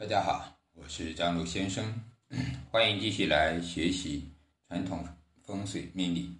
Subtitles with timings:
[0.00, 1.84] 大家好，我是张璐先生，
[2.70, 4.30] 欢迎继续来学习
[4.68, 5.04] 传统
[5.42, 6.36] 风水命理。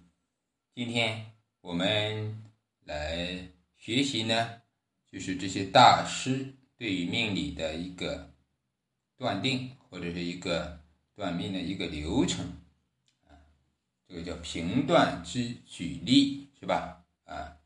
[0.73, 2.41] 今天我们
[2.85, 4.61] 来学习呢，
[5.11, 8.33] 就是这些大师对于命理的一个
[9.17, 10.81] 断定，或者是一个
[11.13, 12.45] 断命的一个流程
[13.27, 13.35] 啊，
[14.07, 17.03] 这个叫评断之举例，是吧？
[17.25, 17.57] 啊，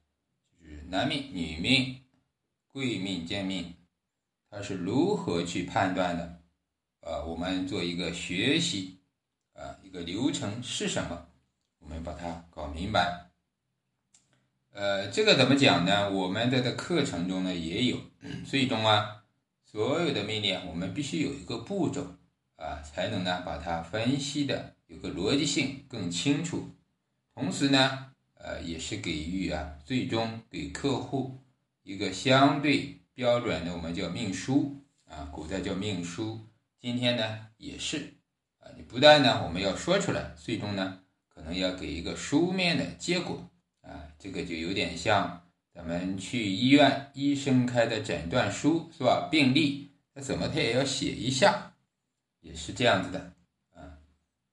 [0.60, 2.02] 就是男命、女命、
[2.72, 3.76] 贵命、贱命。
[4.56, 6.40] 它是如何去判断的？
[7.00, 9.00] 呃，我们做一个学习，
[9.54, 11.26] 啊，一个流程是什么？
[11.80, 13.32] 我们把它搞明白。
[14.70, 16.12] 呃，这个怎么讲呢？
[16.12, 17.98] 我们的的课程中呢也有，
[18.46, 19.24] 最终啊，
[19.66, 22.16] 所有的命令我们必须有一个步骤
[22.56, 26.70] 啊，才能呢把它分析的有个逻辑性更清楚。
[27.34, 31.40] 同时呢，呃，也是给予啊，最终给客户
[31.82, 33.00] 一个相对。
[33.16, 36.40] 标准的我们叫命书啊，古代叫命书，
[36.80, 38.16] 今天呢也是
[38.58, 43.48] 啊，你不但呢我们要说出来，最终呢可能要给一个书面的结果
[43.82, 49.28] 啊，这个就有点像咱们去医院医生开的诊断书是吧？
[49.30, 51.74] 病历那怎么他也要写一下，
[52.40, 53.34] 也是这样子的
[53.76, 54.00] 啊。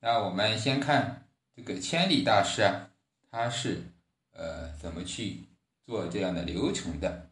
[0.00, 2.90] 那我们先看这个千里大师啊，
[3.30, 3.84] 他是
[4.32, 5.44] 呃怎么去
[5.86, 7.29] 做这样的流程的？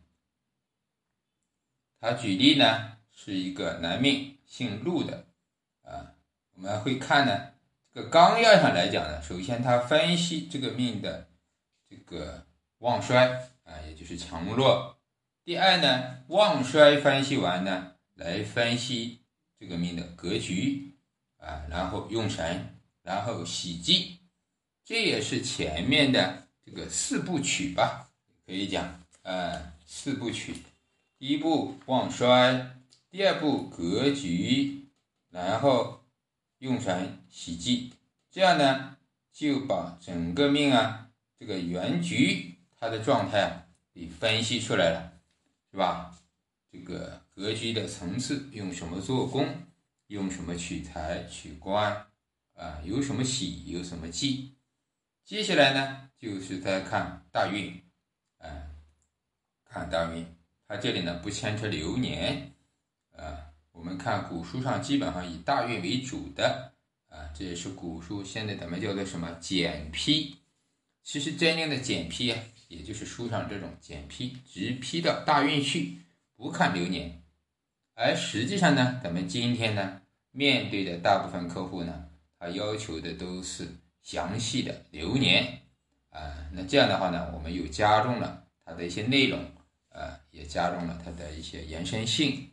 [2.01, 5.27] 他举例呢，是一个男命，姓陆的，
[5.83, 6.15] 啊，
[6.55, 7.51] 我们会看呢，
[7.93, 11.29] 这个纲要上来讲呢，首先他分析这个命的
[11.91, 12.47] 这个
[12.79, 14.97] 旺衰啊，也就是强弱。
[15.45, 19.23] 第二呢，旺衰分析完呢，来分析
[19.59, 20.95] 这个命的格局
[21.39, 24.19] 啊，然后用神，然后喜忌，
[24.85, 28.09] 这也是前面的这个四部曲吧，
[28.47, 30.55] 可以讲，啊，四部曲。
[31.19, 32.77] 第一步旺衰，
[33.11, 34.87] 第二步格局，
[35.31, 36.05] 然后
[36.59, 37.93] 用神喜忌，
[38.31, 38.97] 这样呢
[39.33, 45.13] 就把整个命啊这个原局它的状态啊给分析出来了，
[45.73, 46.17] 是吧？
[46.71, 49.45] 这个格局的层次用什么做功，
[50.07, 52.07] 用什么取财取官
[52.55, 52.81] 啊？
[52.85, 54.55] 有什么喜，有什么忌？
[55.25, 57.83] 接下来呢就是在看大运，
[58.39, 58.47] 啊，
[59.65, 60.25] 看大运。
[60.69, 62.53] 它这里呢不牵扯流年，
[63.17, 63.41] 啊，
[63.73, 66.73] 我们看古书上基本上以大运为主的，
[67.09, 70.37] 啊，这也是古书现在咱们叫做什么简批，
[71.03, 76.03] 其实真正的简批啊，也就是书上这种简批，直批到大运去，
[76.37, 77.23] 不看流年，
[77.95, 80.03] 而实际上呢，咱们今天呢
[80.33, 83.67] 面对的大部分客户呢，他要求的都是
[84.03, 85.63] 详细的流年，
[86.11, 89.43] 啊，那这样的话呢，我们又加重了它的一些内容。
[90.39, 92.53] 也加重了它的一些延伸性，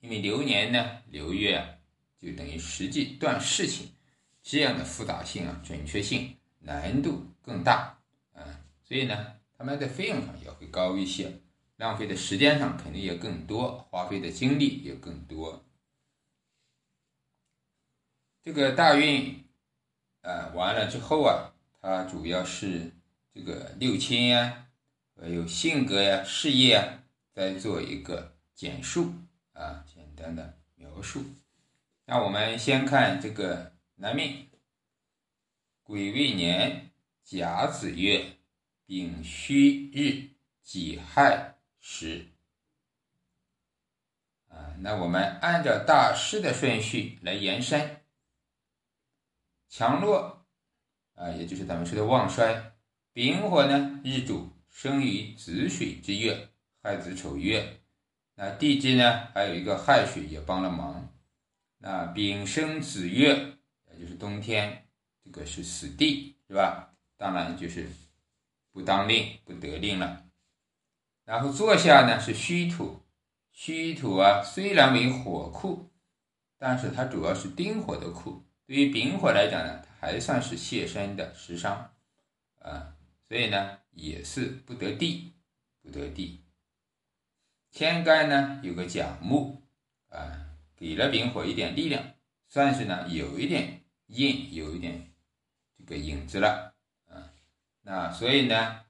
[0.00, 1.78] 因为流年呢，流月啊，
[2.18, 3.94] 就等于实际断事情，
[4.42, 8.02] 这样的复杂性啊，准确性难度更大
[8.32, 8.42] 啊，
[8.82, 11.40] 所以呢，他们在费用上也会高一些，
[11.76, 15.64] 浪费的时间上肯定也更多，花费的精力也更多。
[18.42, 19.44] 这个大运
[20.22, 22.90] 啊完了之后啊，它主要是
[23.32, 24.66] 这个六亲呀。
[25.20, 29.12] 还有性格呀、事业啊，再做一个简述
[29.52, 31.22] 啊，简单的描述。
[32.06, 34.48] 那我们先看这个男命，
[35.82, 36.90] 癸未年
[37.22, 38.38] 甲子月
[38.86, 40.30] 丙戌日
[40.62, 42.28] 己亥时
[44.48, 44.74] 啊。
[44.78, 48.00] 那我们按照大师的顺序来延伸，
[49.68, 50.46] 强弱
[51.14, 52.72] 啊，也就是咱们说的旺衰。
[53.12, 54.48] 丙火呢，日主。
[54.70, 56.48] 生于子水之月，
[56.80, 57.80] 亥子丑月，
[58.36, 61.12] 那地支呢还有一个亥水也帮了忙。
[61.78, 63.58] 那丙生子月，
[63.90, 64.86] 也就是冬天，
[65.22, 66.94] 这个是死地，是吧？
[67.18, 67.86] 当然就是
[68.72, 70.24] 不当令，不得令了。
[71.24, 73.02] 然后坐下呢是虚土，
[73.52, 75.90] 虚土啊虽然为火库，
[76.56, 78.42] 但是它主要是丁火的库。
[78.66, 81.92] 对于丙火来讲呢，它还算是泄身的食伤
[82.60, 82.94] 啊，
[83.28, 83.79] 所以呢。
[83.92, 85.32] 也是不得地，
[85.82, 86.44] 不得地。
[87.70, 89.62] 天干呢有个甲木
[90.08, 92.14] 啊，给了丙火一点力量，
[92.48, 95.12] 算是呢有一点印，有一点
[95.78, 96.74] 这个影子了
[97.06, 97.32] 啊。
[97.82, 98.84] 那所以呢，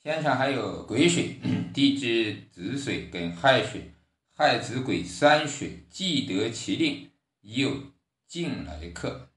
[0.00, 1.38] 天上还有癸水，
[1.72, 3.94] 地支子水跟亥水，
[4.34, 7.92] 亥子癸三水既得其令，又
[8.26, 9.30] 进来克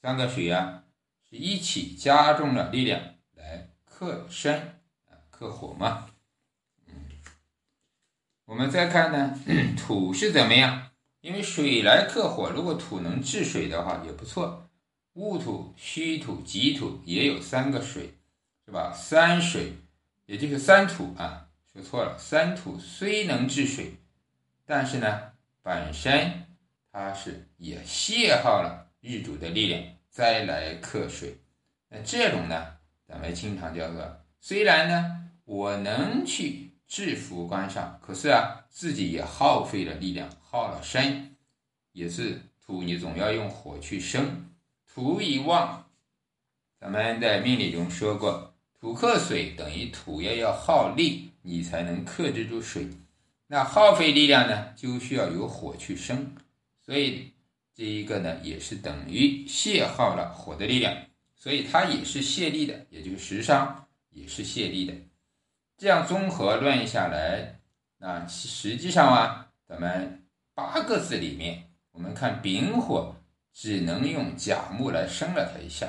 [0.00, 0.84] 三个水啊
[1.28, 3.16] 是一起加重了力量。
[4.00, 4.58] 克身
[5.10, 6.08] 啊，克火嘛，
[6.86, 6.94] 嗯，
[8.46, 9.38] 我们再看呢，
[9.76, 10.88] 土是怎么样？
[11.20, 14.66] 因为水来克火，如果土能治水的话也不错。
[15.12, 18.14] 戊土、戌土、己土也有三个水，
[18.64, 18.90] 是吧？
[18.90, 19.74] 三水，
[20.24, 22.16] 也就是三土啊，说错了。
[22.16, 23.96] 三土虽能治水，
[24.64, 26.46] 但是呢，本身
[26.90, 31.36] 它是也泄耗了日主的力量，再来克水。
[31.90, 32.78] 那这种呢，
[33.10, 41.34] 咱们经常叫做，虽然呢，我能去制服官上，可是啊，自己也耗费了力量，耗了身，
[41.90, 44.46] 也是土，你总要用火去生。
[44.86, 45.86] 土以旺，
[46.80, 52.88] 咱们在命理中说过，土克水等于土要要耗力，你才能克制住水。
[53.48, 56.36] 那耗费力量呢，就需要有火去生，
[56.80, 57.32] 所以
[57.74, 60.96] 这一个呢，也是等于泄耗了火的力量，
[61.40, 64.94] 所以它也是泄力的，也就是食伤也是泄力的。
[65.76, 67.58] 这样综合论下来，
[67.98, 73.16] 那实际上啊，咱们八个字里面，我们看丙火。
[73.52, 75.88] 只能用甲木来生了它一下，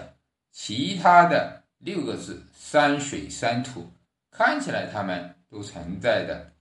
[0.52, 3.92] 其他的六个字三水三土
[4.32, 6.52] 看起来它们都存在的，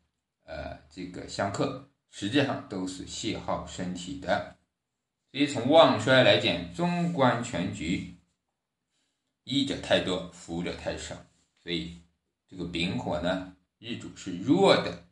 [0.45, 4.55] 呃，这个相克，实际上都是泄耗身体的。
[5.33, 8.15] 所以从旺衰来讲，纵观全局，
[9.45, 11.15] 益者太多，福者太少。
[11.63, 12.03] 所以
[12.49, 15.05] 这个丙火呢，日主是弱的，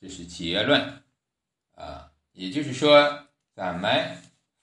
[0.00, 1.02] 这是结论
[1.74, 2.12] 啊。
[2.32, 4.16] 也就是说，咱们。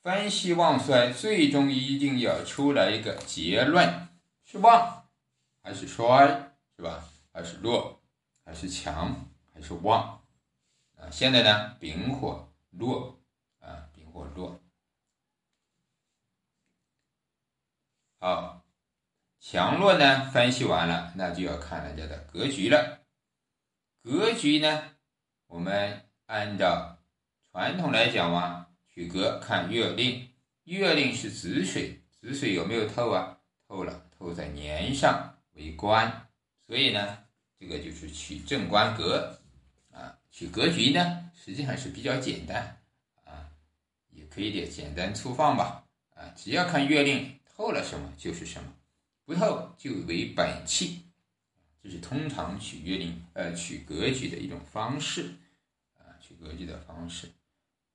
[0.04, 4.08] 分析旺衰，最终一定要出来一个结论：
[4.46, 5.06] 是旺
[5.62, 7.04] 还是衰，是吧？
[7.34, 8.02] 还是弱，
[8.46, 9.14] 还是强，
[9.54, 10.22] 还是旺？
[10.96, 13.20] 啊，现在呢，丙火弱
[13.60, 14.58] 啊，丙火弱。
[18.20, 18.66] 好，
[19.40, 23.02] 强弱呢，分析完了，那就要看人家的格局了。
[24.02, 24.96] 格局呢，
[25.46, 26.98] 我们按照
[27.52, 28.66] 传统来讲嘛。
[28.90, 30.28] 取格看月令，
[30.64, 33.38] 月令是子水，子水有没有透啊？
[33.68, 36.28] 透了，透在年上为官，
[36.66, 37.20] 所以呢，
[37.60, 39.40] 这个就是取正官格
[39.92, 40.18] 啊。
[40.32, 42.82] 取格局呢，实际上是比较简单
[43.24, 43.52] 啊，
[44.10, 45.84] 也可以点简单粗放吧
[46.16, 46.34] 啊。
[46.36, 48.72] 只要看月令透了什么就是什么，
[49.26, 51.02] 不透就为本气，
[51.82, 55.34] 这是通常取月令呃取格局的一种方式
[55.96, 57.28] 啊，取格局的方式。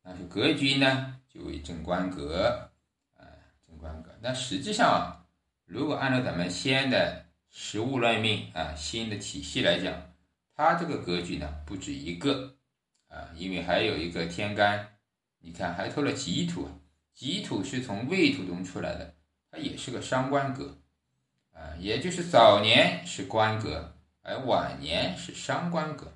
[0.02, 2.72] 那是格局呢，就为正官格，
[3.14, 3.22] 啊，
[3.64, 4.10] 正官格。
[4.20, 5.24] 那实际上啊，
[5.64, 10.12] 如果按照咱们先的实物论命啊，新的体系来讲，
[10.56, 12.56] 它这个格局呢不止一个
[13.06, 14.98] 啊，因为还有一个天干，
[15.38, 16.68] 你看还透了己土，
[17.14, 19.14] 己土是从未土中出来的，
[19.52, 20.76] 它也是个伤官格
[21.52, 26.12] 啊，也就是早年是官格，而晚年是伤官格，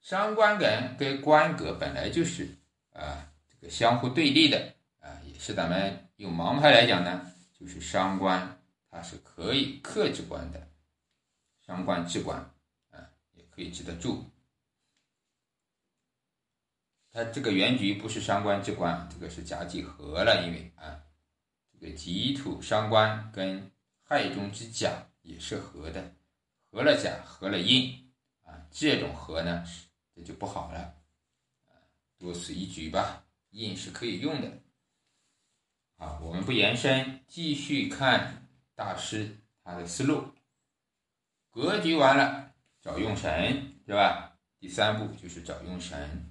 [0.00, 0.66] 伤官格
[0.96, 2.56] 跟官格本来就是。
[2.92, 8.60] 啊，这个相互对立的啊，也是咱们用盲派来讲呢，就是伤官，
[8.90, 10.68] 它是可以克制官的，
[11.64, 12.36] 伤官制官
[12.90, 14.28] 啊，也可以治得住。
[17.12, 21.00] 它这个原局不是伤官制官，这个是甲己合了，因为啊，
[21.80, 23.70] 这个己土伤官跟
[24.02, 26.14] 亥中之甲也是合的，
[26.70, 28.12] 合了甲合了印
[28.44, 29.64] 啊，这种合呢，
[30.14, 30.94] 这就不好了。
[32.18, 34.60] 多此一举吧，印是可以用的。
[35.96, 40.34] 啊，我们不延伸，继续看大师他的思路。
[41.50, 42.52] 格局完了，
[42.82, 44.38] 找用神是吧？
[44.58, 46.30] 第三步就是找用神。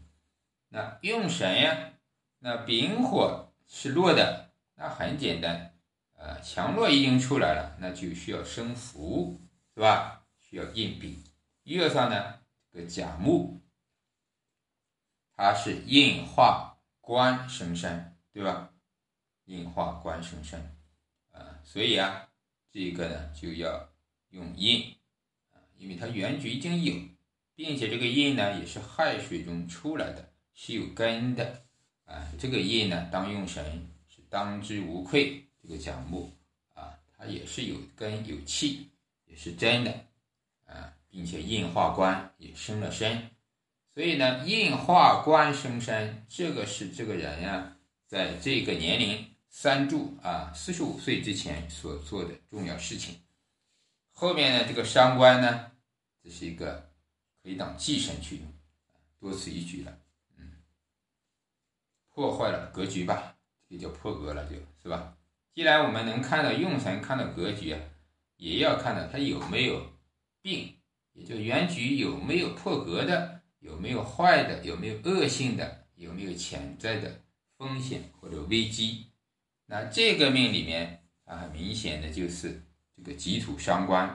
[0.68, 1.94] 那用神呀，
[2.38, 4.49] 那丙火是弱的，
[4.82, 5.76] 那很简单，
[6.14, 9.42] 呃，强弱已经出来了，那就需要生符，
[9.74, 10.26] 是吧？
[10.40, 11.22] 需要印丙。
[11.64, 12.40] 月上呢，
[12.72, 13.62] 这个甲木。
[15.36, 18.72] 它是印化官生山，对吧？
[19.44, 20.78] 印化官生山，
[21.32, 22.30] 啊，所以啊，
[22.72, 23.90] 这个呢就要
[24.30, 24.96] 用印
[25.52, 26.96] 啊，因为它原局已经有，
[27.54, 31.66] 并且这个印呢也是亥水中出来的，是有根的
[32.06, 32.32] 啊。
[32.40, 33.92] 这个印呢当用神
[34.30, 36.32] 当之无愧，这个甲木
[36.74, 38.90] 啊，它也是有根有气，
[39.26, 40.06] 也是真的
[40.66, 43.30] 啊，并且印化官也生了身。
[43.92, 53.20] 所以呢，印化官生身，这个是这个人呀，在这个年龄三柱啊，四十五岁之前所做的重要事情。
[54.14, 55.72] 后面呢，这个伤官呢，
[56.24, 56.92] 这是一个
[57.42, 58.54] 可以当忌神去用，
[59.20, 59.98] 多此一举了，
[60.38, 60.62] 嗯，
[62.14, 63.36] 破坏了格局吧，
[63.70, 65.16] 就叫破格了，就是吧？
[65.54, 67.76] 既然我们能看到用神，看到格局，
[68.38, 69.94] 也要看到他有没有
[70.42, 70.76] 病，
[71.14, 73.38] 也就原局有没有破格的。
[73.60, 77.22] 有没有坏的，有没有恶性的，有没有潜在的
[77.58, 79.08] 风险或者危机。
[79.66, 82.64] 那这个命里面，它很明显的就是
[82.96, 84.08] 这个己土伤官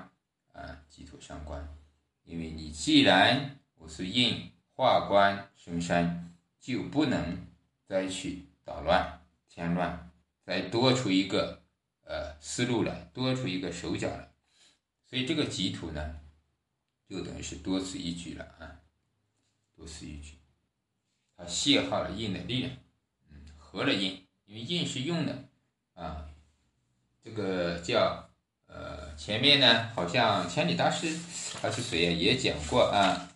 [0.54, 1.76] 啊，己土伤官，
[2.23, 7.46] 因为你既然我是印化官生山，就不能
[7.87, 9.20] 再去捣乱
[9.54, 10.11] 添乱，
[10.44, 11.62] 再多出一个
[12.02, 14.32] 呃思路来，多出一个手脚来。
[15.08, 16.16] 所以这个己土呢，
[17.08, 18.82] 就等于是多此一举了啊，
[19.76, 20.32] 多此一举，
[21.37, 22.73] 它泄耗了印的力量，
[23.30, 25.44] 嗯，合了印，因为印是用的
[25.94, 26.28] 啊，
[27.23, 28.28] 这个叫
[28.66, 31.16] 呃前面呢好像千里大师
[31.62, 33.30] 还是谁呀也讲过啊，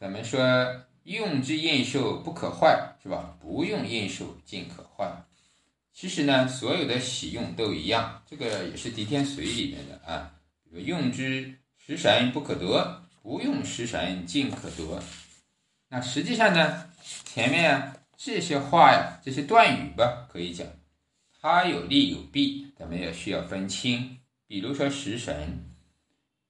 [0.00, 0.40] 咱们说
[1.04, 3.38] 用之印寿不可坏是吧？
[3.40, 5.24] 不用印寿尽可坏。
[5.94, 10.32] 其实呢，所有的喜用都一样，这个也是《狄天髓》里面的啊。
[10.72, 15.00] 用之食神不可得，不用食神尽可得。
[15.88, 16.90] 那实际上呢，
[17.24, 20.66] 前面这些话呀，这些断语吧，可以讲
[21.40, 24.18] 它有利有弊，咱们也需要分清。
[24.48, 25.70] 比如说食神，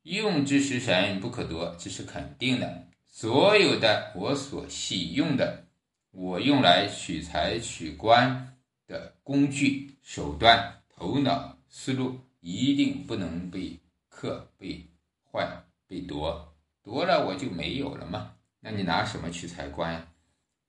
[0.05, 2.89] 用之食神不可得，这是肯定的。
[3.07, 5.67] 所有的我所喜用的，
[6.13, 8.54] 我用来取财取官
[8.87, 13.79] 的工具、手段、头脑、思路，一定不能被。
[14.17, 14.89] 克被
[15.29, 18.37] 坏被夺夺了我就没有了嘛？
[18.61, 20.07] 那你拿什么去财官，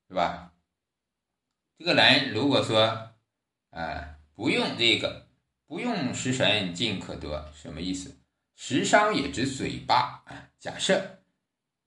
[0.08, 0.52] 是吧？
[1.78, 3.12] 这个人如果说
[3.70, 5.28] 啊不用这个
[5.68, 8.18] 不用食神尽可得，什么意思？
[8.56, 10.50] 食伤也指嘴巴啊。
[10.58, 11.20] 假设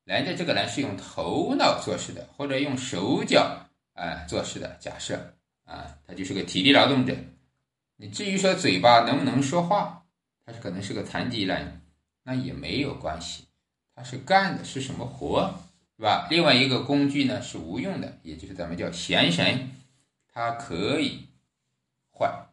[0.04, 5.34] 人家这个人是用头脑做事的，或者用手脚啊做事的，假设
[5.68, 7.14] 啊他就是个体力劳动者。
[7.96, 10.06] 你至于说嘴巴能不能说话？
[10.44, 11.82] 他是可能是个残疾人，
[12.22, 13.44] 那也没有关系。
[13.94, 15.54] 他是干的是什么活，
[15.96, 16.26] 是吧？
[16.30, 19.70] 另外一个工具呢是无用的，也就是咱们叫闲神，
[20.32, 21.26] 它可以
[22.10, 22.46] 坏，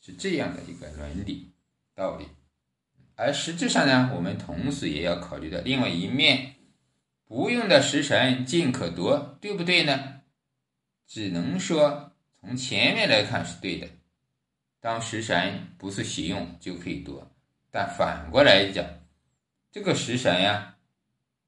[0.00, 1.52] 是这样的一个伦理
[1.94, 2.26] 道理。
[3.14, 6.56] 而实质上呢，我们同时也要考虑到另外一面，
[7.24, 10.22] 不用的食神尽可夺，对不对呢？
[11.06, 12.09] 只能说
[12.40, 13.88] 从前面来看是对的。
[14.80, 17.30] 当食神不是喜用就可以夺，
[17.70, 18.84] 但反过来讲，
[19.70, 20.76] 这个食神呀，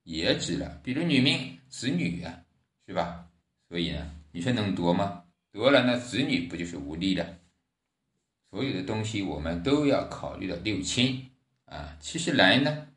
[0.03, 2.43] 也指了，比如女命子女呀，
[2.85, 3.27] 是吧？
[3.67, 5.23] 所以呢，你说能夺吗？
[5.51, 7.39] 夺了，那子女不就是无力的？
[8.51, 11.31] 所有的东西我们都要考虑到六亲
[11.65, 11.97] 啊。
[11.99, 12.87] 其实人呢，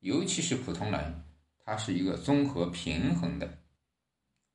[0.00, 1.24] 尤其是普通人，
[1.64, 3.58] 他是一个综合平衡的，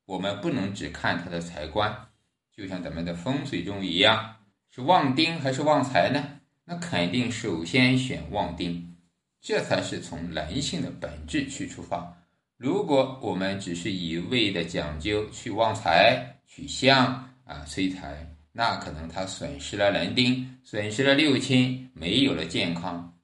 [0.04, 2.08] 我们不能只看他的财官，
[2.56, 4.36] 就像咱们的风水中一样。
[4.70, 6.40] 是旺丁还是旺财呢？
[6.64, 8.96] 那肯定首先选旺丁，
[9.40, 12.16] 这才是从人性的本质去出发。
[12.56, 23.18] 如果我们只是一味的讲究去旺财、取相啊催财，那可能他损失了人丁，损失了六亲，没有了健康，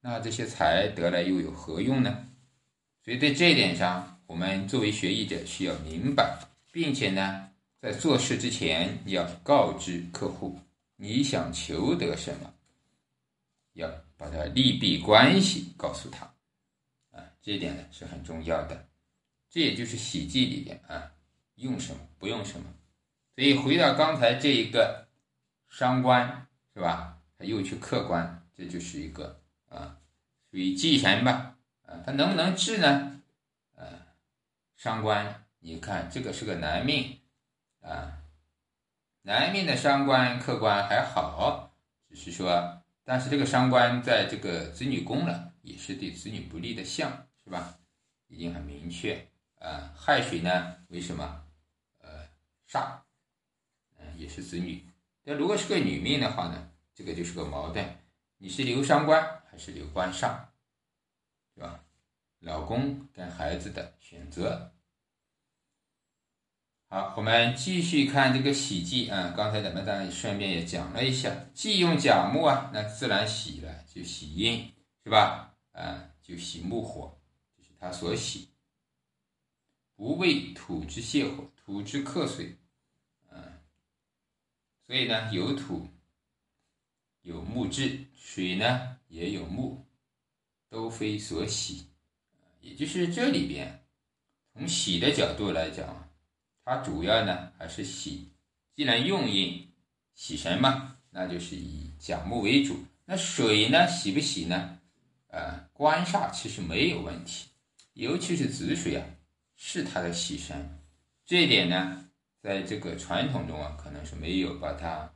[0.00, 2.26] 那这些财得来又有何用呢？
[3.04, 6.38] 所以在这一点上，我们作为学艺者需要明白，
[6.72, 7.48] 并且呢，
[7.86, 10.58] 在做事之前要告知客户。
[10.96, 12.52] 你想求得什么，
[13.74, 16.26] 要把它利弊关系告诉他，
[17.12, 18.88] 啊，这一点呢是很重要的。
[19.48, 21.12] 这也就是喜忌里边啊，
[21.54, 22.66] 用什么不用什么。
[23.36, 25.06] 所以回到刚才这一个
[25.68, 27.16] 伤官是吧？
[27.38, 29.96] 他又去克官，这就是一个啊，
[30.50, 31.56] 属于忌神吧？
[31.84, 33.22] 啊，他能不能治呢？
[33.76, 33.86] 啊，
[34.74, 37.16] 伤官，你看这个是个男命
[37.86, 38.18] 啊。
[39.22, 41.72] 男命的伤官客官还好，
[42.08, 47.78] 只是说，但是这个伤官在这个子女宫了，也是对子女不利的相，是吧？
[48.28, 49.26] 已经很明确
[49.58, 49.92] 啊。
[49.96, 51.44] 亥水呢，为什么？
[51.98, 52.28] 呃，
[52.68, 53.00] 煞，
[53.98, 54.88] 嗯，也是子女。
[55.24, 57.84] 那如果是个女命的话呢，这个就是个矛盾，
[58.38, 60.38] 你是留伤官还是留官煞，
[61.54, 61.82] 是吧？
[62.38, 64.72] 老公跟孩子的选择。
[66.88, 69.34] 好，我们继续看这个喜忌啊。
[69.36, 75.56] 刚才咱们当然顺便也讲了一下，忌用甲木啊，那自然喜了，就喜阴，是吧？
[75.72, 77.18] 啊，就喜木火，
[77.58, 78.50] 就是他所喜。
[79.96, 82.56] 不为土之泄火，土之克水，
[83.30, 83.60] 嗯，
[84.86, 85.88] 所以呢，有土，
[87.22, 89.84] 有木质，水呢也有木，
[90.68, 91.86] 都非所喜。
[92.60, 93.84] 也就是这里边，
[94.52, 96.05] 从喜的角度来讲。
[96.66, 98.32] 它主要呢还是喜，
[98.74, 99.72] 既然用印
[100.14, 102.76] 喜神嘛，那就是以甲木为主。
[103.04, 104.80] 那水呢喜不喜呢？
[105.28, 107.46] 呃，官煞其实没有问题，
[107.92, 109.06] 尤其是子水啊，
[109.54, 110.80] 是它的喜神。
[111.24, 112.08] 这一点呢，
[112.42, 115.12] 在这个传统中啊，可能是没有把它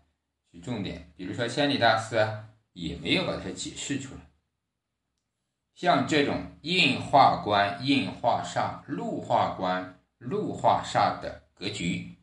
[0.52, 1.12] 去重点。
[1.16, 4.20] 比如说千里大师啊，也没有把它解释出来。
[5.74, 12.14] 像这种印化官、印化煞、禄化官、路化煞的格局，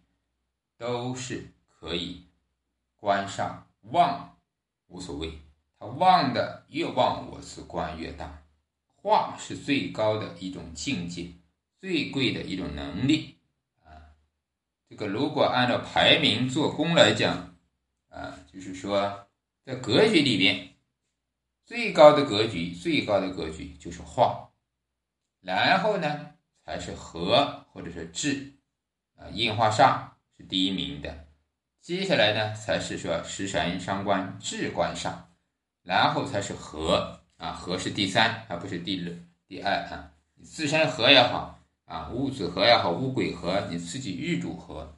[0.77, 2.27] 都是可以
[2.95, 4.37] 官上旺
[4.85, 5.41] 无所谓，
[5.79, 8.43] 它旺的越旺，我是官越大。
[8.85, 11.31] 化是最高的一种境界，
[11.79, 13.39] 最贵的一种能力
[13.83, 14.13] 啊。
[14.87, 17.55] 这个如果按照排名做功来讲，
[18.09, 19.27] 啊，就是说
[19.65, 20.75] 在格局里边，
[21.65, 24.51] 最高的格局，最高的格局就是化，
[25.41, 26.36] 然后呢
[26.67, 28.51] 才是和或者是治，
[29.15, 31.27] 啊，印化上是第一名的，
[31.79, 35.33] 接下来呢才是说食神伤官治官上，
[35.81, 40.11] 然后才是和，啊，和是第三，而不是第二，第二啊，
[40.43, 41.57] 自身和也好。
[41.85, 44.97] 啊，戊子合也好，戊癸合，你自己日主合，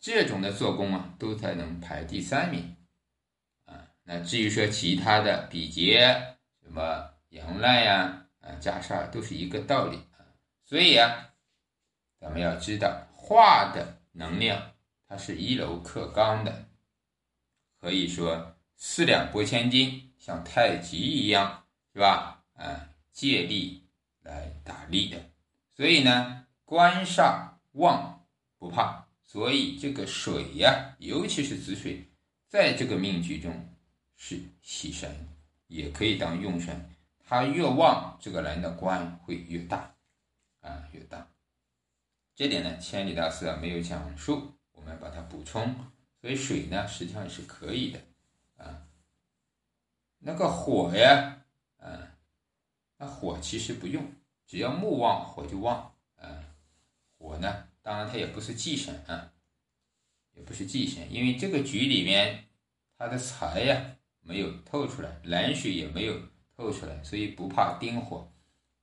[0.00, 2.74] 这种的做工啊，都才能排第三名。
[3.66, 9.98] 啊，那至于说其他的比劫什么阳烂呀，啊加煞都是一个道理。
[10.72, 11.34] 所以啊，
[12.18, 14.72] 咱们要知道化的能量，
[15.06, 16.66] 它是一楼克刚的，
[17.78, 22.42] 可以说四两拨千斤，像太极一样，是吧？
[22.54, 23.86] 啊，借力
[24.22, 25.22] 来打力的。
[25.76, 28.26] 所以呢，官煞旺
[28.56, 32.08] 不怕，所以这个水呀，尤其是子水，
[32.48, 33.76] 在这个命局中
[34.16, 35.28] 是喜神，
[35.66, 36.94] 也可以当用神。
[37.22, 39.91] 它越旺，这个人的官会越大，
[40.62, 41.28] 啊，越大。
[42.34, 45.74] 这点呢，千里大师啊没有讲述，我们把它补充。
[46.20, 48.00] 所以水呢，实际上是可以的，
[48.56, 48.86] 啊，
[50.18, 51.44] 那个火呀，
[51.78, 52.16] 啊，
[52.96, 54.02] 那火其实不用。
[54.46, 55.94] 只要木旺，火就旺。
[56.16, 56.44] 嗯，
[57.18, 59.32] 火呢，当然它也不是忌神啊，
[60.34, 62.44] 也不是忌神，因为这个局里面
[62.96, 66.20] 它的财呀没有透出来，蓝水也没有
[66.56, 68.32] 透出来，所以不怕丁火，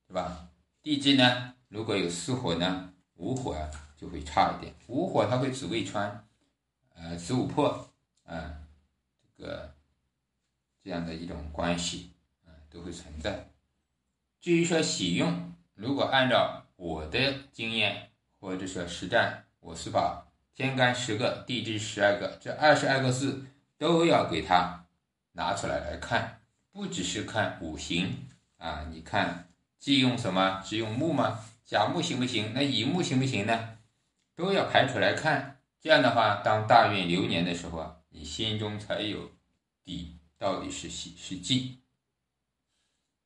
[0.06, 0.50] 对吧？
[0.82, 4.74] 地支呢，如果有四火呢，午火啊就会差一点。
[4.88, 6.28] 午火它会子未穿，
[6.94, 7.88] 呃，子午破，
[8.24, 8.60] 啊，
[9.34, 9.74] 这个
[10.82, 12.12] 这样的一种关系
[12.44, 13.48] 啊都会存在。
[14.40, 15.48] 至于说喜用。
[15.74, 23.46] 如果按照我的经验或者说实战，我是把天干十个，地支十二个，这二十二个字
[23.78, 24.84] 都要给它
[25.32, 28.28] 拿出来来看，不只是看五行
[28.58, 30.60] 啊，你看忌用什么？
[30.62, 31.42] 忌用木吗？
[31.70, 32.52] 甲木行不行？
[32.52, 33.78] 那乙木行不行呢？
[34.34, 35.60] 都要排出来看。
[35.80, 39.30] 这样的话，当大运流年的时候啊，你心中才有
[39.84, 41.78] 底，到底是喜是忌。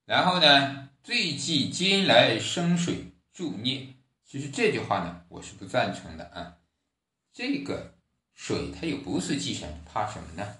[0.05, 0.91] 然后呢？
[1.03, 3.95] 最忌金来生水助孽，
[4.27, 6.59] 其实这句话呢，我是不赞成的啊。
[7.33, 7.95] 这个
[8.35, 10.57] 水它又不是忌神，怕什么呢？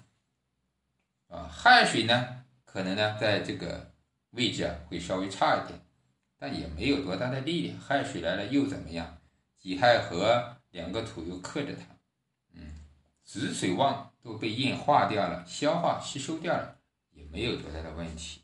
[1.27, 3.91] 啊，亥水呢，可能呢在这个
[4.31, 5.79] 位置啊会稍微差一点，
[6.45, 7.79] 但也没有多大的力量。
[7.79, 9.17] 亥水来了又怎么样？
[9.57, 11.81] 己亥合两个土又克着它，
[12.53, 12.61] 嗯，
[13.23, 16.77] 子水旺都被硬化掉了，消化吸收掉了，
[17.13, 18.41] 也没有多大的问题。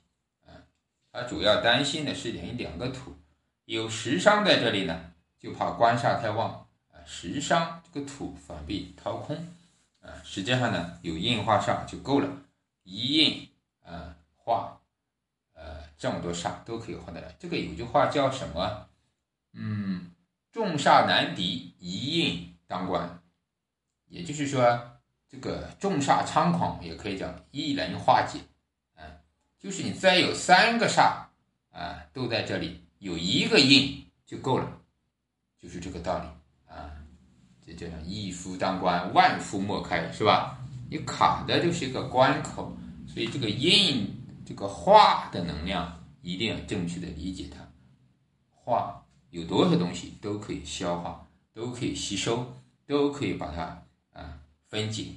[1.11, 3.15] 他主要担心的是两两个土，
[3.65, 9.35] 有食伤在这里呢，就怕官煞太旺啊，食伤这个土反被掏空
[9.99, 10.09] 啊。
[10.23, 12.27] 实际上呢，有印化煞就够了，
[12.81, 13.47] 一印
[13.83, 14.80] 啊化，
[16.01, 17.35] 这么多煞都可以化得来。
[17.37, 18.87] 这个有句话叫什么？
[19.53, 20.09] 嗯，
[20.51, 23.21] 众煞难敌，一印当关。
[24.07, 24.97] 也就是说，
[25.29, 28.39] 这个众煞猖狂，也可以讲一人化解。
[28.95, 29.05] 啊
[29.59, 31.25] 就是你再有三个煞
[31.69, 34.81] 啊，都在这里，有一个印就够了，
[35.61, 36.25] 就是这个道理
[36.73, 36.97] 啊。
[37.63, 40.57] 这叫一夫当关，万夫莫开，是吧？
[40.89, 42.75] 你卡的就是一个关口，
[43.07, 47.71] 所以这个印这个化的能量一定要正确的理解它。
[48.49, 55.07] 化有多少东西都可以消化，都可以吸收，都可以把它啊分解。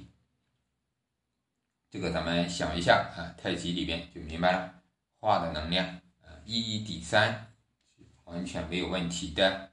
[1.89, 4.81] 这个咱们想一下啊，太极里边就明白了，
[5.19, 5.85] 化的能量
[6.21, 7.53] 啊，一一抵三
[8.25, 9.71] 完全没有问题的。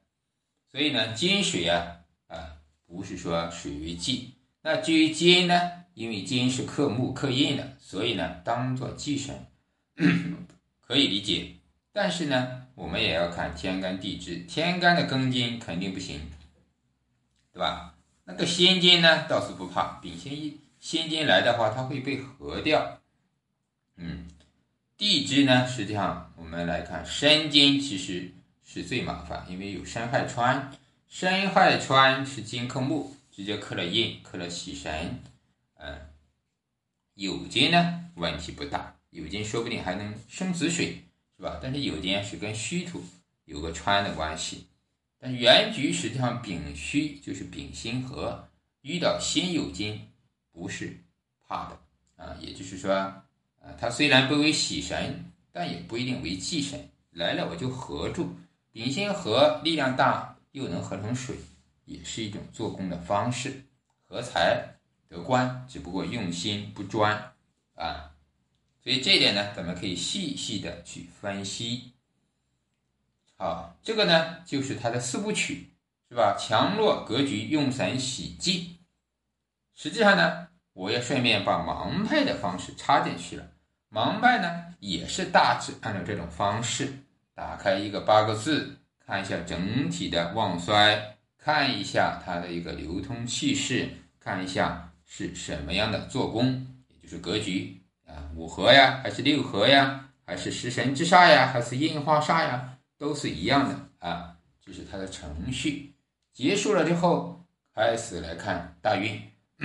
[0.70, 4.34] 所以呢，金水啊啊，不是说水为忌。
[4.60, 9.46] 那至于金呢，因为金是克木克印的，所以呢，当做忌神
[10.80, 11.54] 可以理解。
[11.92, 16.20] 但是呢，我们也要看天干地支，天干的庚金肯定不行，
[17.52, 17.94] 对吧？
[18.24, 20.58] 那个辛金呢，倒是不怕，丙辛一。
[20.80, 23.00] 辛金来的话，它会被合掉。
[23.96, 24.26] 嗯，
[24.96, 28.32] 地支呢，实际上我们来看，申金其实
[28.64, 30.72] 是最麻烦，因为有申亥川，
[31.08, 35.22] 申亥川是金克木，直接克了印，克了喜神。
[37.14, 41.02] 嗯，酉金呢问题不大，酉金说不定还能生子水，
[41.36, 41.58] 是吧？
[41.62, 43.04] 但是酉金是跟虚土
[43.44, 44.66] 有个穿的关系，
[45.18, 48.48] 但原局实际上丙戌就是丙辛合，
[48.82, 50.08] 遇到辛酉金
[50.50, 50.96] 不是
[51.46, 51.78] 怕的
[52.16, 53.24] 啊，也就是说，啊，
[53.78, 58.34] 它虽然不为喜神，但也不一定为忌神，来了我就合住，
[58.70, 61.36] 丙辛合力量大，又能合成水，
[61.84, 63.64] 也是一种做工的方式，
[64.08, 64.76] 合财。
[65.12, 67.34] 得官，只不过用心不专
[67.74, 68.12] 啊，
[68.82, 71.92] 所以这一点呢，咱们可以细细的去分析。
[73.36, 75.74] 好，这个呢就是它的四部曲，
[76.08, 76.34] 是吧？
[76.38, 78.78] 强弱格局、用神喜忌。
[79.74, 83.50] 实际上呢，我也顺便把盲派的方式插进去了。
[83.90, 86.90] 盲派呢也是大致按照这种方式，
[87.34, 94.88] 打开一个八个字，看一下整体的旺衰，看一下它的一个流通气势，看一下。
[95.14, 104.38] 是什么样的做工，也就是格局啊，五合呀，还是六合呀，还是食神之煞呀，还是印化煞呀，都是一样的啊。
[104.64, 105.92] 这是它的程序
[106.32, 107.44] 结束了之后，
[107.74, 109.20] 开始来看大运，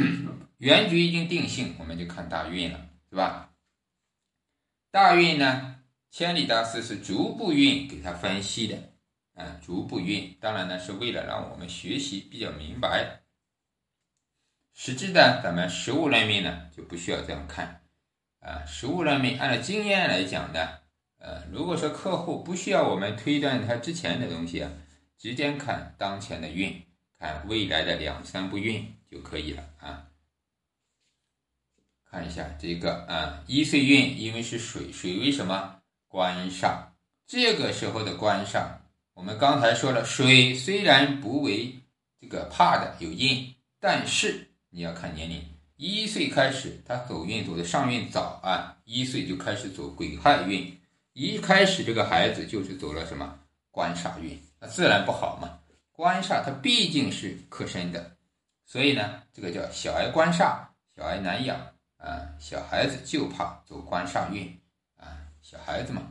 [0.60, 3.51] 原局已经定性，我们就看大运了，是吧？
[4.91, 5.77] 大运呢，
[6.12, 8.77] 千里大师是逐步运给他分析的，
[9.36, 13.21] 啊，逐步运，当然呢是为了让我们学习比较明白。
[14.80, 17.82] 实质的，咱们实物论命呢就不需要这样看，
[18.42, 20.70] 啊，实物论命按照经验来讲呢，
[21.18, 24.72] 呃，如果说客户不需要我们推断他之前的东西啊，
[25.18, 26.80] 直接看当前的运，
[27.18, 30.10] 看未来的两三步运就可以了啊。
[32.06, 36.90] 看一下这个啊，一岁运，因为是水，水为什么官煞？
[37.26, 38.68] 这个时候的官煞，
[39.16, 41.80] 我们刚才说了，水虽然不为
[42.22, 44.44] 这个怕的有印，但是。
[44.78, 45.44] 你要看年龄，
[45.76, 50.80] 一岁开始，他走运走的上运早啊，一岁就开始走癸亥运，
[51.13, 53.40] 一开始这个孩子就是走了什么？
[53.72, 55.58] 官煞运，那自然不好嘛。
[55.92, 58.18] 官煞它毕竟是克身的，
[58.68, 60.60] 所以呢，这个叫小儿官煞，
[60.96, 61.58] 小儿难养
[61.98, 64.62] 啊，小孩子就怕走官煞运
[64.96, 66.04] 啊，小孩子嘛，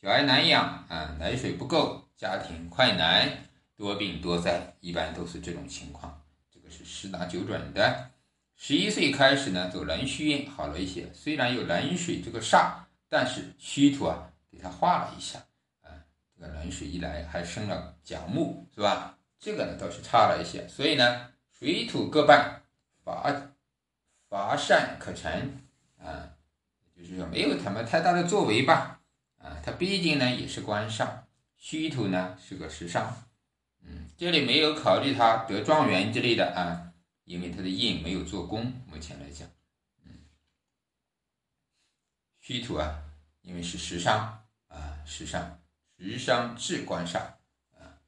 [0.00, 3.30] 小孩难养啊，奶水不够，家庭困难，
[3.76, 6.22] 多病多灾，一般都是这种情况。
[6.70, 8.10] 是十拿九准的。
[8.54, 11.12] 十一岁开始呢，走壬戌运好了一些。
[11.12, 15.38] 虽然有壬水这个煞，但是虚土啊给他化了一下
[15.82, 15.92] 啊。
[16.34, 19.18] 这个壬水一来，还生了甲木，是吧？
[19.38, 20.66] 这个呢倒是差了一些。
[20.68, 22.62] 所以呢，水土各半，
[23.04, 23.30] 乏
[24.30, 25.60] 乏善可陈
[25.98, 26.30] 啊，
[26.96, 29.00] 就是说没有什么太大的作为吧
[29.38, 29.60] 啊。
[29.62, 31.06] 他毕竟呢也是官煞，
[31.56, 33.14] 虚土呢是个时伤。
[34.18, 38.72] 这里没有考虑他得状元之类的啊，因为他的印没有做功。
[38.86, 39.46] 目前来讲，
[40.04, 40.10] 嗯，
[42.40, 43.02] 虚土啊，
[43.42, 45.60] 因为是食伤啊，食伤，
[45.98, 47.18] 食伤至官煞
[47.74, 48.00] 啊。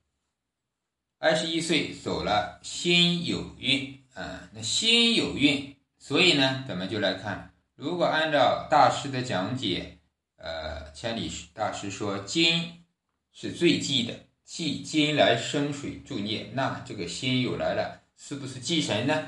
[1.19, 9.99] 二十一岁走了辛有运啊，那辛有运，所以呢，咱们就来看，如果按照大师的讲解，
[10.37, 12.87] 呃，千里大师说金
[13.31, 14.28] 是最忌的。
[14.49, 19.27] 忌金来生水助孽，那这个辛酉来了，是不是忌神呢？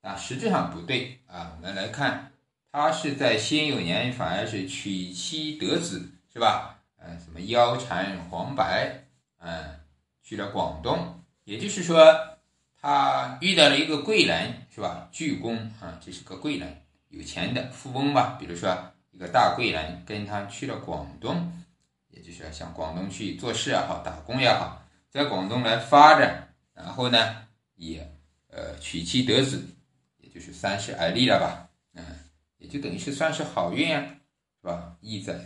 [0.00, 1.52] 啊，实际上不对啊。
[1.54, 2.32] 我们来看，
[2.72, 6.78] 他是在辛酉年，反而是娶妻得子，是吧？
[6.96, 9.04] 嗯，什么腰缠黄白，
[9.40, 9.78] 嗯，
[10.22, 12.38] 去了广东，也就是说，
[12.80, 15.10] 他遇到了一个贵人，是吧？
[15.12, 18.38] 巨公啊，这是个贵人，有钱的富翁吧？
[18.40, 18.74] 比如说
[19.10, 21.52] 一个大贵人跟他去了广东。
[22.16, 28.10] 也就是向广东去做事也好，打工也好，在广东来发展，然后呢，也
[28.48, 29.62] 呃娶妻得子，
[30.16, 32.02] 也就是三十而立了吧，嗯，
[32.56, 34.16] 也就等于是算是好运啊，
[34.62, 34.96] 是吧？
[35.02, 35.38] 意在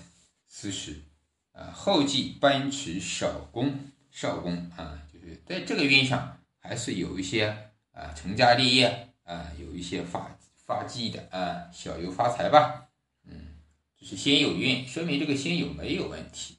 [0.46, 1.02] 四十，
[1.50, 3.76] 啊，后继奔驰少公，
[4.12, 7.48] 少公啊，就是在这个运上还是有一些
[7.90, 12.86] 啊成家立业啊，有一些发发迹的啊，小有发财吧，
[13.24, 13.58] 嗯，
[13.98, 16.58] 这是先有运，说明这个先有没有问题。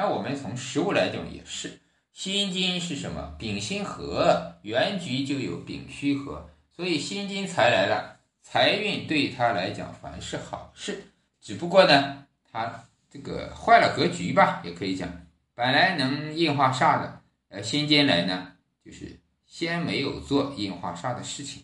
[0.00, 1.78] 那我们从实物来讲也是，
[2.14, 3.36] 辛金是什么？
[3.38, 11.04] 丙辛合，原局就有丙戌合，所以辛金财来了，财运对他来讲反而是好事。
[11.42, 15.06] 只不过呢，他这个坏了格局吧，也可以讲，
[15.54, 21.62] 本来能印化煞的，呃，辛金来呢，就是先没有做印化煞的事情，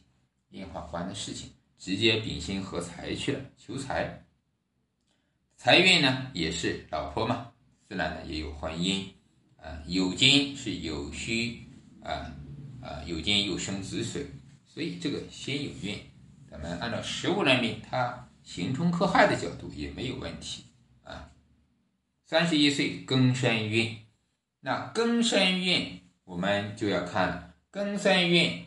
[0.50, 4.26] 印化官的事情，直接丙辛合财去了，求财。
[5.56, 7.52] 财运呢，也是老婆嘛。
[7.88, 9.04] 自然呢也有婚姻，
[9.56, 11.68] 啊，酉金是酉戌
[12.02, 12.34] 啊
[12.82, 14.26] 啊，酉金又生子水，
[14.64, 15.96] 所以这个先有运，
[16.50, 20.64] 咱们按照食物来命，它刑冲克害的角度也没有问题
[21.04, 21.30] 啊。
[22.24, 23.96] 三十一岁庚申运，
[24.60, 28.66] 那庚申运我们就要看，庚申运，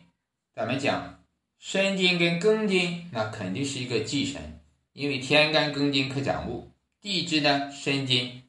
[0.54, 1.22] 咱们讲
[1.58, 4.62] 申金跟庚金，那肯定是一个忌神，
[4.94, 8.44] 因为天干庚金克甲木，地支呢申金。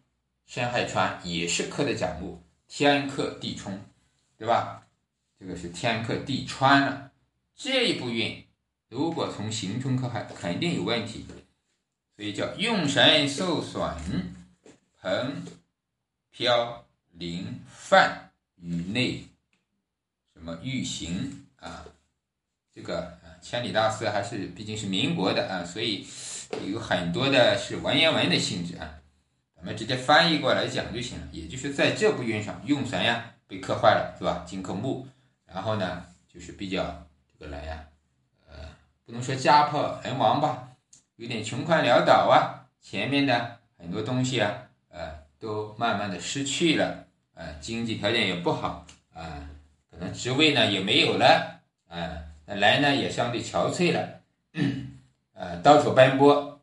[0.51, 3.79] 申亥穿也是克的甲木，天克地冲，
[4.37, 4.85] 对吧？
[5.39, 7.09] 这个是天克地穿了，
[7.55, 8.45] 这一步运
[8.89, 11.25] 如果从刑冲克亥，肯定有问题，
[12.17, 13.81] 所以叫用神受损，
[14.99, 15.41] 盆
[16.31, 19.23] 飘临犯与内
[20.33, 21.85] 什么欲行啊？
[22.75, 26.05] 这个千里大师还是毕竟是民国的啊，所以
[26.69, 28.97] 有很多的是文言文的性质啊。
[29.61, 34.43] 我们直接翻译过来讲就行了，也就是在这部运上用神呀被克坏了，是吧？
[34.45, 35.05] 金克木，
[35.45, 37.85] 然后呢就是比较这个人呀，
[38.49, 38.55] 呃，
[39.05, 40.69] 不能说家破人亡吧，
[41.17, 44.51] 有点穷困潦倒啊，前面的很多东西啊，
[44.89, 49.47] 呃，都慢慢的失去了，呃，经济条件也不好啊，
[49.91, 54.21] 可能职位呢也没有了，啊，来呢也相对憔悴了，
[55.33, 56.59] 呃，到处奔波，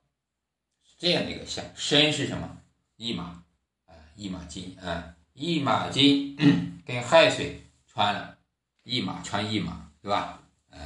[0.85, 1.65] 是这样的一个象。
[1.77, 2.58] 身是什么？
[2.99, 3.45] 一马
[3.87, 6.37] 啊，一马金啊，一马金
[6.85, 8.37] 跟亥水穿了，
[8.83, 10.43] 一马穿一马，对吧？
[10.71, 10.81] 嗯，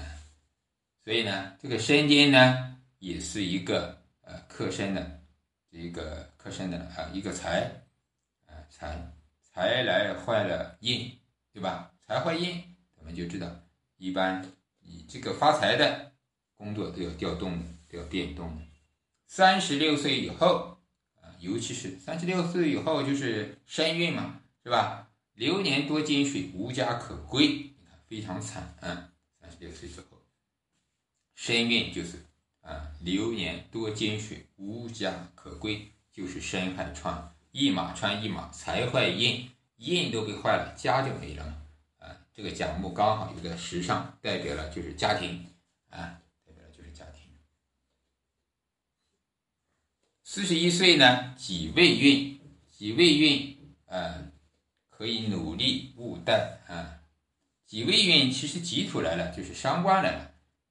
[1.02, 5.22] 所以呢，这个申金呢，也是一个呃克身的
[5.70, 7.82] 一个克身的啊一个财
[8.44, 11.18] 啊财财来坏了印，
[11.50, 11.94] 对吧？
[12.06, 12.62] 财坏印，
[12.94, 13.50] 咱们就知道，
[13.96, 14.46] 一般
[14.80, 16.12] 你这个发财的
[16.56, 18.62] 工作都要调动的，都要变动的。
[19.26, 20.68] 三十六岁以后。
[21.42, 25.08] 尤其是三十六岁以后就是身运嘛，是吧？
[25.34, 27.72] 流年多金水，无家可归，
[28.06, 29.10] 非常惨啊！
[29.40, 30.22] 三十六岁之后，
[31.34, 32.18] 身运就是
[32.60, 42.16] 啊，流年多金水，无家可归，就是身害穿一马穿一马，财坏印，印都被坏了，家就没了嘛啊！
[42.32, 45.44] 这个甲木刚好有个时上，代表了就是家庭
[45.90, 46.21] 啊。
[50.34, 52.40] 四十一岁呢，己未运，
[52.70, 54.32] 己未运，嗯，
[54.88, 57.00] 可以努力勿怠啊。
[57.66, 60.30] 己未运其实己土来了，就是伤官来了。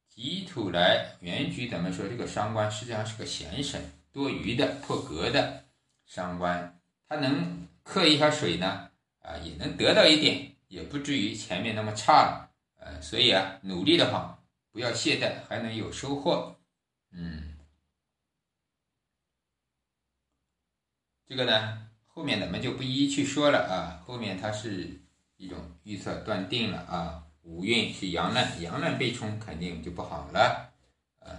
[0.10, 3.80] 己土来，原局咱们说这个伤官实际上是个闲神，
[4.12, 5.65] 多余的、破格的
[6.08, 16.60] 伤官，它能克一下水呢，啊，也能得到一点，也不至于前面那么差了，呃，所以啊，努力的话，不要懈怠，还能有收获，
[17.12, 17.51] 嗯。
[21.32, 24.04] 这个呢，后面咱们就不一一去说了啊。
[24.06, 25.00] 后面它是
[25.38, 27.24] 一种预测断定了啊。
[27.44, 30.74] 五运是阳刃，阳刃被冲肯定就不好了
[31.22, 31.32] 啊。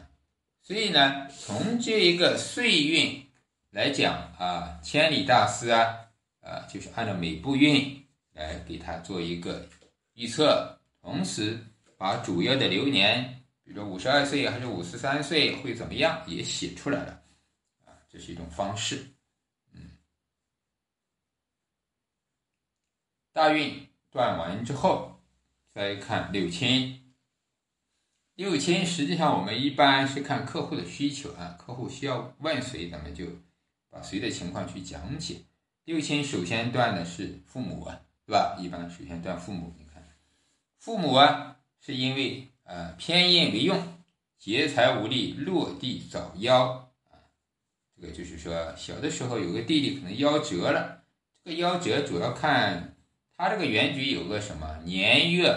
[0.63, 3.23] 所以呢，从这一个岁运
[3.71, 5.95] 来讲啊，千里大师啊
[6.41, 8.03] 啊，就是按照每部运
[8.33, 9.69] 来给他做一个
[10.15, 11.59] 预测，同时
[11.99, 17.23] 把主要的流年，比如说五十二岁还是五十三岁会怎么样，也写出来了
[17.85, 17.93] 啊。
[18.11, 19.07] 这是一种方式。
[23.33, 25.19] 大运断完之后，
[25.75, 27.01] 再看六亲。
[28.35, 33.25] 六亲实际上我们一般是看客户的需求啊，客户需要问谁，咱们就
[33.89, 35.43] 把谁的情况去讲解。
[35.85, 38.59] 六亲首先断的是父母啊，对吧？
[38.61, 39.75] 一般首先断父母。
[39.79, 40.07] 你看，
[40.79, 43.99] 父母啊，是因为呃偏印为用，
[44.39, 46.53] 劫财无力，落地早夭
[47.11, 47.17] 啊。
[47.97, 51.05] 这个就是说，小的时候有个弟弟可能夭折了，
[51.43, 52.92] 这个夭折主要看。
[53.43, 55.49] 它这个原局有个什么年月？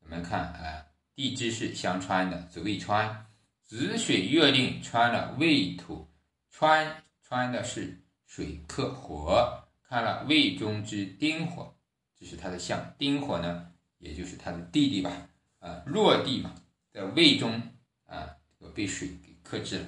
[0.00, 3.24] 我们看啊，地支是相穿的，子未穿，
[3.62, 6.10] 子水月令穿了未土，
[6.50, 11.74] 穿穿的是水克火，看了未中之丁火，
[12.14, 12.94] 这是它的相。
[12.98, 15.30] 丁火呢，也就是他的弟弟吧？
[15.60, 16.54] 啊，落地嘛，
[16.92, 17.62] 在未中
[18.04, 18.36] 啊，
[18.74, 19.86] 被水给克制了，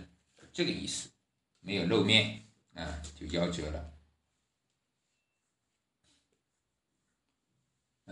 [0.51, 1.11] 这个意思，
[1.61, 3.93] 没有露面啊，就夭折了。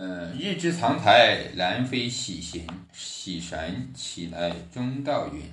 [0.05, 5.45] 嗯，日之藏台，兰妃喜行喜神起来中道运，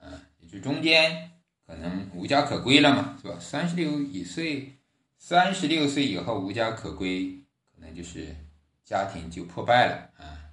[0.00, 0.08] 啊，
[0.40, 1.30] 也就中间
[1.66, 3.36] 可能无家可归了嘛，是吧？
[3.38, 4.72] 三十六一岁，
[5.18, 7.38] 三十六岁以后无家可归，
[7.70, 8.34] 可能就是
[8.82, 10.48] 家庭就破败了啊，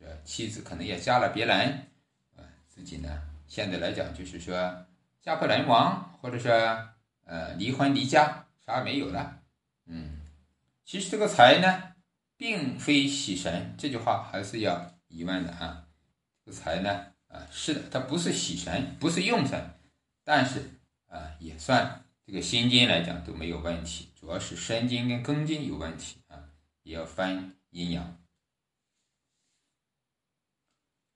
[0.00, 1.86] 就是妻子可能也嫁了别人，
[2.36, 4.56] 啊，自己呢现在来讲就是说
[5.20, 6.50] 家破人亡，或者说
[7.26, 9.40] 呃离婚离家，啥也没有了，
[9.84, 10.22] 嗯。
[10.86, 11.82] 其实这个财呢，
[12.36, 15.88] 并非喜神，这句话还是要疑问的啊。
[16.44, 19.78] 这个财呢，啊，是的，它不是喜神，不是用神，
[20.22, 26.50] 但是啊，也算这个心经来讲都没有问题，主要是身经跟根经有问题啊，
[26.82, 28.22] 也要分阴阳。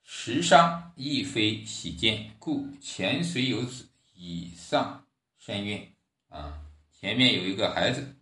[0.02, 5.06] 时伤亦非喜见，故前虽有子，以上
[5.38, 5.94] 身孕
[6.28, 6.66] 啊。
[6.92, 8.16] 前面有一个孩子，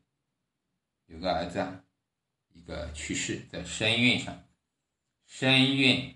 [1.07, 1.83] 有个儿子啊，
[2.69, 4.45] 个去世，在身孕上，
[5.27, 6.15] 身孕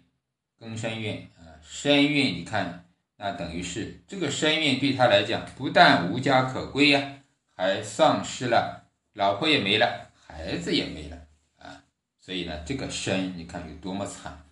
[0.61, 2.87] 庚申孕啊，身孕你看，
[3.17, 7.21] 那等于是这个身孕对他来讲，不但无家可归呀，
[7.57, 11.85] 还丧失了老婆也没了，孩子也没了啊。
[12.21, 14.45] 所以呢，这个身你看有多么惨。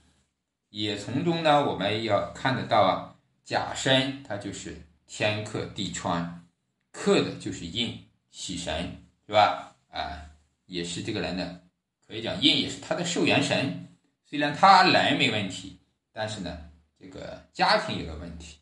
[0.70, 6.46] 也从中呢，我们要看得到啊，甲申它就是天克地穿，
[6.92, 9.76] 克的就是印喜神，是吧？
[9.90, 10.30] 啊，
[10.66, 11.64] 也是这个人的，
[12.10, 13.86] 可以讲印也是他的寿元神。
[14.26, 15.78] 虽然他人没问题，
[16.12, 18.58] 但是呢，这个家庭有了问题，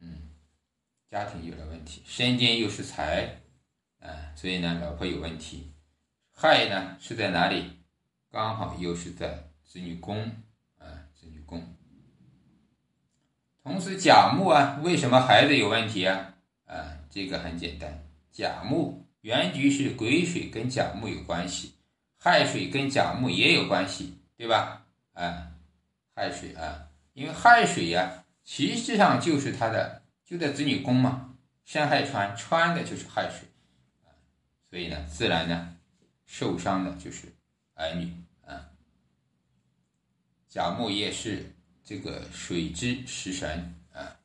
[0.00, 0.30] 嗯，
[1.08, 3.40] 家庭有了问题，身兼又是财，
[4.00, 5.72] 啊，所以呢，老婆有问题。
[6.32, 7.70] 亥呢是在哪里？
[8.32, 10.20] 刚好又是在子女宫。
[10.76, 11.76] 啊，子女宫，
[13.62, 16.34] 同时甲木啊，为什么孩子有问题啊？
[16.66, 21.74] 啊，这个很简单，甲木原局是癸水，跟甲木有关系，
[22.18, 24.84] 亥水跟甲木也有关系，对吧？
[25.14, 25.52] 啊，
[26.14, 33.48] 亥水啊，因为亥水呀，实际上就是他的就在子女宫嘛，山亥穿穿的就是亥水，
[34.68, 35.76] 所以呢，自然呢，
[36.26, 37.32] 受伤的就是
[37.74, 38.12] 儿女
[38.44, 38.70] 啊。
[40.48, 41.54] 甲木也是
[41.84, 44.16] 这个水之食神啊，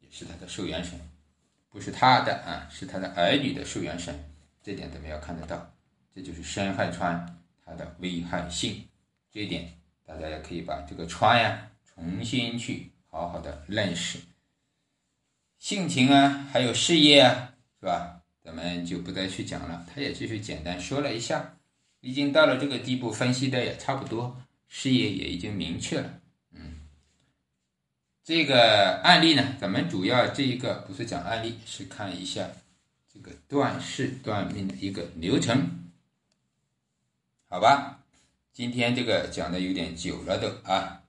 [0.00, 1.00] 也是他的受元神，
[1.68, 5.71] 不是他的啊，是他的儿女的受元神，这点咱们要看得到，
[6.14, 8.84] 这就是申亥川它的危害性，
[9.30, 9.72] 这一点
[10.04, 14.18] 大家也可以把这个川呀重新去好好的认识，
[15.58, 18.20] 性情啊，还有事业啊，是吧？
[18.44, 21.54] 咱们就不再去讲了，他也就是简单说了一下，
[22.00, 24.42] 已经到了这个地步，分析的也差不多。
[24.68, 26.18] 事业也已经明确了，
[26.52, 26.80] 嗯，
[28.24, 32.48] 这个案例呢，咱们主要这一个不是讲案例，是看一下
[33.12, 35.81] 这个断事断命的一个流程，
[37.52, 38.02] 好吧？
[38.54, 41.02] 今天这个讲的有点久了都啊，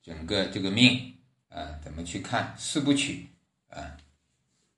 [0.00, 1.14] 整个这个命
[1.50, 3.28] 啊，怎么去看四部曲
[3.68, 3.98] 啊？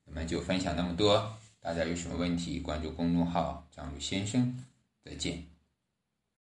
[0.06, 4.58] 我们就分享那么多，大家有什么问题，关注公众号张鲁先生，
[5.04, 5.55] 再见。